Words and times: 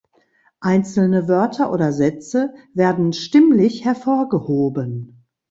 Einzelne 0.61 1.27
Wörter 1.27 1.71
oder 1.71 1.93
Sätze 1.93 2.55
werden 2.73 3.13
stimmlich 3.13 3.85
hervorgehoben. 3.85 5.21